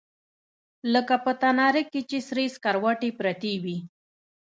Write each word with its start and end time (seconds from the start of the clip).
لکه 0.93 1.15
په 1.23 1.31
تناره 1.41 1.83
کښې 1.91 2.01
چې 2.09 2.17
سرې 2.27 2.45
سکروټې 2.55 3.09
پرتې 3.19 3.53
وي. 3.63 3.77